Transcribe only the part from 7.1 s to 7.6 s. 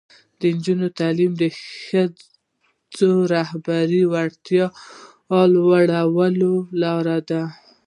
ده.